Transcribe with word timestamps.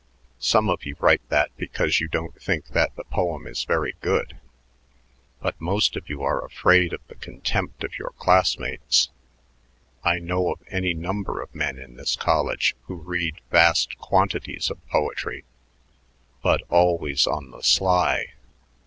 Some 0.39 0.67
of 0.67 0.83
you 0.83 0.95
write 0.99 1.21
that 1.29 1.55
because 1.57 1.99
you 1.99 2.07
don't 2.07 2.33
think 2.41 2.69
that 2.69 2.95
the 2.95 3.03
poem 3.03 3.45
is 3.45 3.65
very 3.65 3.93
good, 4.01 4.35
but 5.41 5.61
most 5.61 5.95
of 5.95 6.09
you 6.09 6.23
are 6.23 6.43
afraid 6.43 6.91
of 6.91 7.05
the 7.07 7.13
contempt 7.13 7.83
of 7.83 7.99
your 7.99 8.09
classmates. 8.17 9.09
I 10.03 10.17
know 10.17 10.51
of 10.53 10.63
any 10.69 10.95
number 10.95 11.39
of 11.39 11.53
men 11.53 11.77
in 11.77 11.97
this 11.97 12.15
college 12.15 12.75
who 12.85 12.95
read 12.95 13.41
vast 13.51 13.99
quantities 13.99 14.71
of 14.71 14.83
poetry, 14.87 15.43
but 16.41 16.63
always 16.67 17.27
on 17.27 17.51
the 17.51 17.61
sly. 17.61 18.33